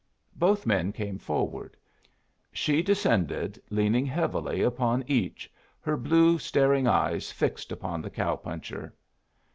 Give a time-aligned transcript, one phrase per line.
[0.35, 1.77] Both men came forward.
[2.51, 8.95] She descended, leaning heavily upon each, her blue staring eyes fixed upon the cow puncher.